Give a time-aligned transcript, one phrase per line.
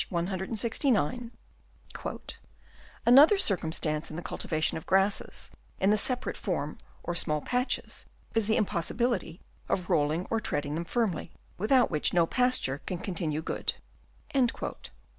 [0.11, 1.31] 619):"
[3.05, 8.07] Another circumstance in the cultiva tion of grasses in the separate form or small patches,
[8.33, 13.43] is the impossibility of rolling or treading them firmly, without which no pasture can continue
[13.43, 13.73] good."